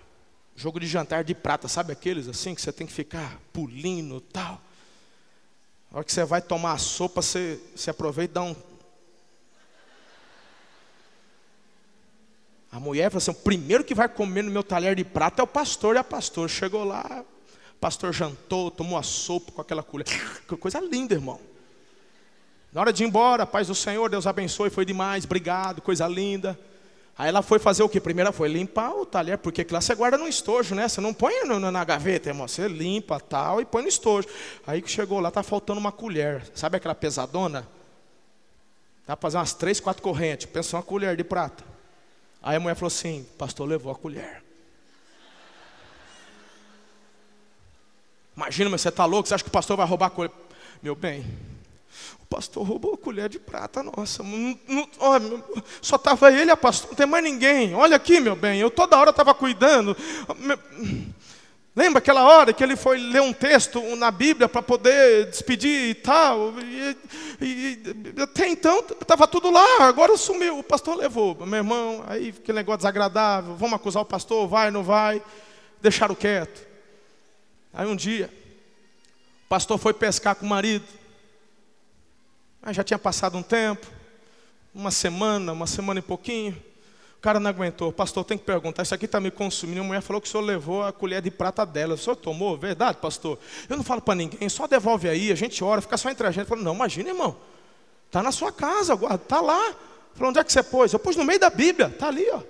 [0.57, 4.59] Jogo de jantar de prata, sabe aqueles assim que você tem que ficar pulindo tal.
[5.93, 8.57] A hora que você vai tomar a sopa, você, você aproveita e dá um.
[12.73, 15.45] A mulher falou assim: o primeiro que vai comer no meu talher de prata é
[15.45, 16.49] o pastor e a pastora.
[16.49, 17.23] Chegou lá,
[17.73, 20.07] o pastor jantou, tomou a sopa com aquela colher.
[20.49, 21.39] Que coisa linda, irmão.
[22.75, 26.59] Na hora de ir embora, paz do Senhor, Deus abençoe, foi demais, obrigado, coisa linda.
[27.17, 28.01] Aí ela foi fazer o que?
[28.01, 30.89] Primeiro foi limpar o talher, porque lá você guarda no estojo, né?
[30.89, 32.49] Você não põe no, na gaveta, irmão.
[32.49, 34.27] Você limpa tal e põe no estojo.
[34.67, 36.45] Aí que chegou lá, tá faltando uma colher.
[36.53, 37.65] Sabe aquela pesadona?
[39.07, 40.47] Dá para fazer umas três, quatro correntes.
[40.47, 41.63] Pensa uma colher de prata.
[42.43, 44.43] Aí a mulher falou assim: Pastor levou a colher.
[48.37, 49.29] Imagina, mas você está louco?
[49.29, 50.33] Você acha que o pastor vai roubar a colher?
[50.83, 51.25] Meu bem,
[52.35, 55.21] pastor roubou a colher de prata, nossa, não, não, ó,
[55.81, 57.77] só estava ele a pastor, não tem mais ninguém.
[57.77, 59.97] Olha aqui, meu bem, eu toda hora estava cuidando.
[61.77, 65.95] Lembra aquela hora que ele foi ler um texto na Bíblia para poder despedir e
[65.95, 66.55] tal?
[66.61, 66.97] E,
[67.41, 71.37] e, até então estava tudo lá, agora sumiu, o pastor levou.
[71.47, 75.23] Meu irmão, aí aquele negócio desagradável, vamos acusar o pastor, vai, não vai,
[75.81, 76.67] deixaram quieto.
[77.73, 78.29] Aí um dia,
[79.47, 81.04] o pastor foi pescar com o marido.
[82.67, 83.87] Aí já tinha passado um tempo,
[84.75, 86.57] uma semana, uma semana e pouquinho.
[87.19, 87.93] O cara não aguentou.
[87.93, 89.83] Pastor, tem que perguntar, isso aqui está me consumindo.
[89.83, 91.93] A mulher falou que o senhor levou a colher de prata dela.
[91.93, 92.57] O senhor tomou?
[92.57, 93.39] Verdade, pastor?
[93.69, 96.31] Eu não falo para ninguém, só devolve aí, a gente ora, fica só entre a
[96.31, 96.47] gente.
[96.47, 97.37] Falou, não, imagina, irmão.
[98.07, 99.75] Está na sua casa, está lá.
[100.15, 100.91] Falou, onde é que você pôs?
[100.91, 102.41] Eu pus no meio da Bíblia, está ali, ó.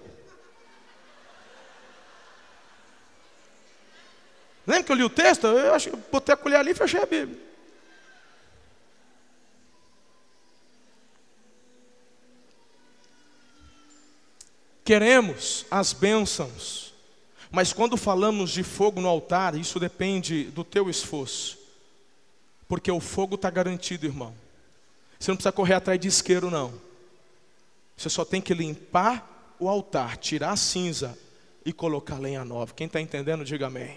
[4.65, 5.49] Lembra que eu li o texto?
[5.49, 7.54] Eu acho que botei a colher ali e fechei a Bíblia.
[14.85, 16.93] Queremos as bênçãos,
[17.51, 21.59] mas quando falamos de fogo no altar, isso depende do teu esforço,
[22.69, 24.35] porque o fogo está garantido, irmão.
[25.19, 26.79] Você não precisa correr atrás de isqueiro, não.
[27.97, 31.19] Você só tem que limpar o altar, tirar a cinza
[31.65, 32.75] e colocar lenha nova.
[32.75, 33.97] Quem está entendendo, diga amém.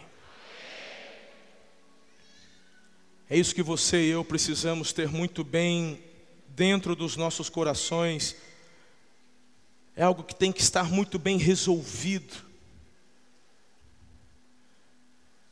[3.30, 6.02] É isso que você e eu precisamos ter muito bem
[6.48, 8.38] dentro dos nossos corações
[9.98, 12.46] é algo que tem que estar muito bem resolvido.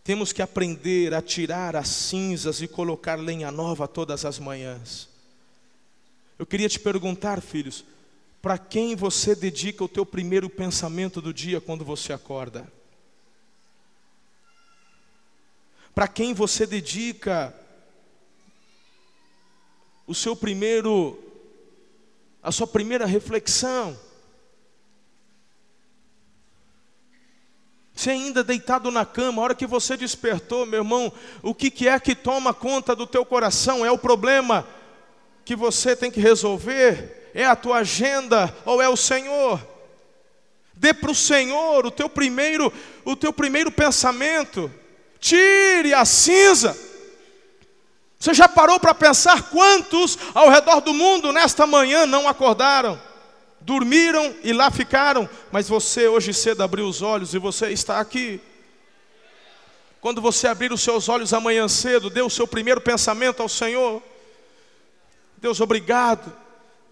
[0.04, 5.10] Temos que aprender a tirar as cinzas e colocar lenha nova todas as manhãs.
[6.38, 7.84] Eu queria te perguntar, filhos,
[8.40, 12.72] para quem você dedica o teu primeiro pensamento do dia quando você acorda?
[15.96, 17.52] Para quem você dedica
[20.06, 21.20] o seu primeiro
[22.44, 23.98] a sua primeira reflexão?
[28.06, 31.88] Você ainda deitado na cama, a hora que você despertou, meu irmão, o que, que
[31.88, 33.84] é que toma conta do teu coração?
[33.84, 34.64] É o problema
[35.44, 37.32] que você tem que resolver?
[37.34, 39.60] É a tua agenda ou é o Senhor?
[40.76, 42.72] Dê para o Senhor o teu primeiro,
[43.04, 44.72] o teu primeiro pensamento.
[45.20, 46.78] Tire a cinza.
[48.20, 53.02] Você já parou para pensar quantos ao redor do mundo nesta manhã não acordaram?
[53.66, 58.40] Dormiram e lá ficaram, mas você hoje cedo abriu os olhos e você está aqui.
[60.00, 64.04] Quando você abrir os seus olhos amanhã cedo, dê o seu primeiro pensamento ao Senhor.
[65.38, 66.32] Deus, obrigado.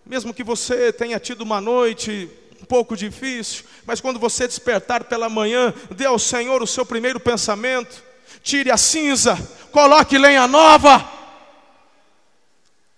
[0.03, 2.28] Mesmo que você tenha tido uma noite
[2.59, 7.19] um pouco difícil, mas quando você despertar pela manhã, dê ao Senhor o seu primeiro
[7.19, 8.01] pensamento.
[8.41, 9.38] Tire a cinza,
[9.71, 11.22] coloque lenha nova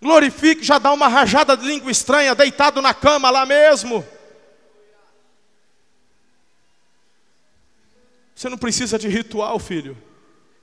[0.06, 4.06] Glorifique, já dá uma rajada de língua estranha, deitado na cama lá mesmo.
[8.36, 9.97] Você não precisa de ritual, filho.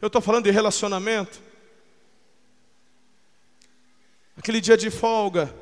[0.01, 1.43] Eu estou falando de relacionamento.
[4.39, 5.53] aquele dia de folga,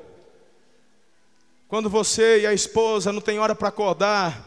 [1.67, 4.47] quando você e a esposa não têm hora para acordar,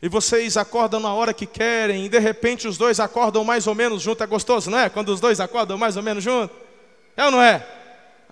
[0.00, 3.74] e vocês acordam na hora que querem, e de repente os dois acordam mais ou
[3.74, 4.90] menos junto, é gostoso, não é?
[4.90, 6.54] Quando os dois acordam mais ou menos junto,
[7.16, 7.75] é ou não é?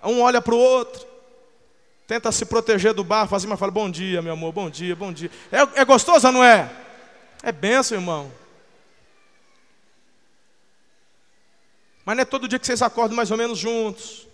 [0.05, 1.05] Um olha para o outro,
[2.07, 5.31] tenta se proteger do bar, mas fala: Bom dia, meu amor, bom dia, bom dia.
[5.51, 6.71] É, é gostoso ou não é?
[7.41, 8.31] É benção, irmão.
[12.05, 14.27] Mas não é todo dia que vocês acordam mais ou menos juntos.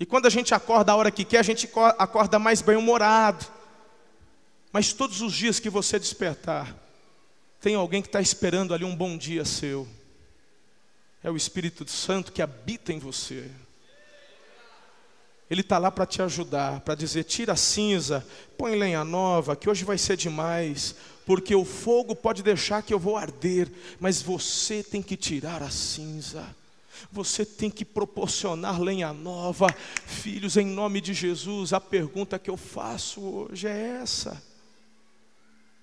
[0.00, 3.46] E quando a gente acorda a hora que quer, a gente acorda mais bem-humorado.
[4.72, 6.74] Mas todos os dias que você despertar,
[7.60, 9.86] tem alguém que está esperando ali um bom dia seu.
[11.22, 13.48] É o Espírito Santo que habita em você.
[15.52, 18.26] Ele está lá para te ajudar, para dizer: tira a cinza,
[18.56, 20.96] põe lenha nova, que hoje vai ser demais,
[21.26, 25.68] porque o fogo pode deixar que eu vou arder, mas você tem que tirar a
[25.68, 26.42] cinza.
[27.10, 29.66] Você tem que proporcionar lenha nova.
[30.06, 34.42] Filhos, em nome de Jesus, a pergunta que eu faço hoje é essa: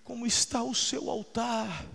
[0.03, 1.85] Como está o seu altar?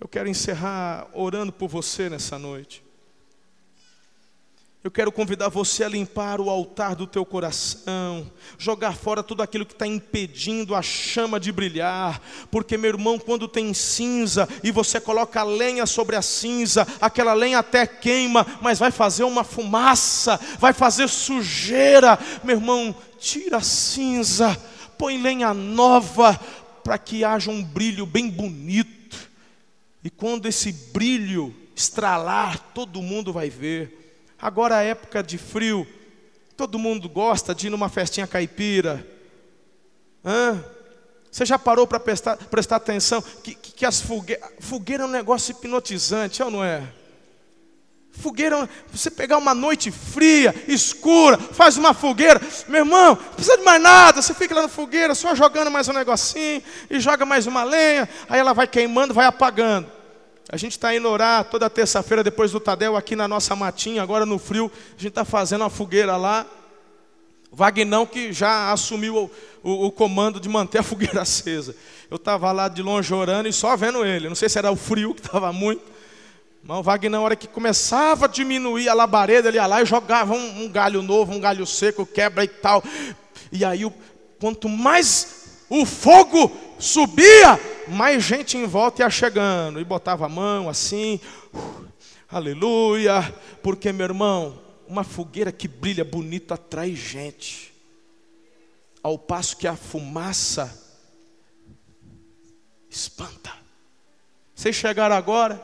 [0.00, 2.81] Eu quero encerrar orando por você nessa noite.
[4.84, 8.28] Eu quero convidar você a limpar o altar do teu coração,
[8.58, 12.20] jogar fora tudo aquilo que está impedindo a chama de brilhar,
[12.50, 17.60] porque, meu irmão, quando tem cinza e você coloca lenha sobre a cinza, aquela lenha
[17.60, 24.60] até queima, mas vai fazer uma fumaça, vai fazer sujeira, meu irmão, tira a cinza,
[24.98, 26.34] põe lenha nova,
[26.82, 29.30] para que haja um brilho bem bonito,
[30.02, 34.01] e quando esse brilho estralar, todo mundo vai ver.
[34.42, 35.86] Agora a época de frio,
[36.56, 39.06] todo mundo gosta de ir numa festinha caipira.
[40.24, 40.60] Hã?
[41.30, 44.50] Você já parou para prestar, prestar atenção que, que, que as fogueiras.
[44.58, 46.82] Fogueira é um negócio hipnotizante, é ou não é?
[48.10, 53.62] Fogueira, você pegar uma noite fria, escura, faz uma fogueira, meu irmão, não precisa de
[53.62, 57.46] mais nada, você fica lá na fogueira, só jogando mais um negocinho, e joga mais
[57.46, 60.01] uma lenha, aí ela vai queimando, vai apagando.
[60.52, 64.26] A gente está indo orar toda terça-feira depois do Tadel aqui na nossa matinha, agora
[64.26, 66.44] no frio, a gente está fazendo uma fogueira lá.
[67.50, 69.30] Vagnão que já assumiu o,
[69.62, 71.74] o, o, comando de manter a fogueira acesa.
[72.10, 74.28] Eu estava lá de longe orando e só vendo ele.
[74.28, 75.90] Não sei se era o frio que estava muito.
[76.62, 79.86] Mas o Wagner, na hora que começava a diminuir a labareda, ele ia lá e
[79.86, 82.84] jogava um, um galho novo, um galho seco, quebra e tal.
[83.50, 83.90] E aí,
[84.38, 85.41] quanto mais
[85.74, 87.58] o fogo subia,
[87.88, 91.18] mais gente em volta ia chegando, e botava a mão assim,
[91.54, 91.86] uh,
[92.28, 93.22] aleluia,
[93.62, 97.72] porque meu irmão, uma fogueira que brilha bonito atrai gente,
[99.02, 100.78] ao passo que a fumaça
[102.90, 103.50] espanta.
[104.54, 105.58] Vocês chegaram agora,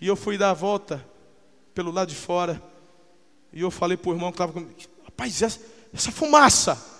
[0.00, 1.04] e eu fui dar a volta
[1.74, 2.62] pelo lado de fora,
[3.52, 4.72] e eu falei para o irmão que estava comigo,
[5.04, 5.60] rapaz, essa,
[5.92, 6.97] essa fumaça,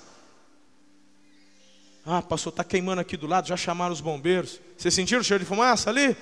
[2.11, 4.59] ah, pastor, está queimando aqui do lado, já chamaram os bombeiros.
[4.78, 6.16] Vocês sentiram o cheiro de fumaça ali?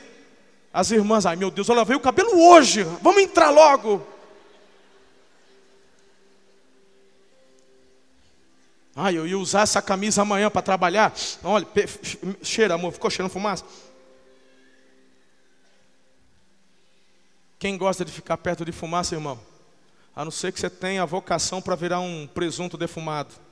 [0.72, 4.04] As irmãs, ai meu Deus, eu lavei o cabelo hoje, vamos entrar logo.
[8.96, 11.14] Ah, eu ia usar essa camisa amanhã para trabalhar.
[11.44, 11.64] Olha,
[12.42, 13.64] cheira, amor, ficou cheirando fumaça?
[17.60, 19.38] Quem gosta de ficar perto de fumaça, irmão?
[20.16, 23.45] A não ser que você tenha a vocação para virar um presunto defumado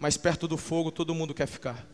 [0.00, 1.86] mas perto do fogo todo mundo quer ficar.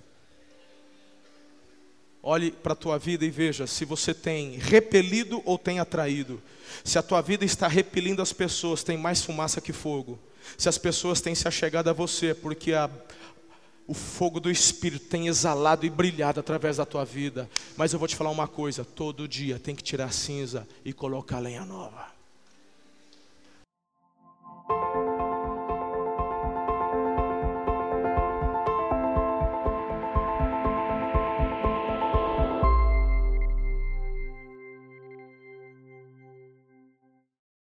[2.23, 6.41] Olhe para a tua vida e veja se você tem repelido ou tem atraído.
[6.85, 10.19] Se a tua vida está repelindo as pessoas, tem mais fumaça que fogo.
[10.57, 12.89] Se as pessoas têm se achegado a você, porque a,
[13.87, 17.51] o fogo do Espírito tem exalado e brilhado através da tua vida.
[17.77, 21.39] Mas eu vou te falar uma coisa: todo dia tem que tirar cinza e colocar
[21.39, 22.16] lenha nova.